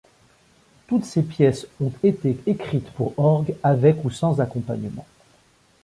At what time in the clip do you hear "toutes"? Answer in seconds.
0.87-1.05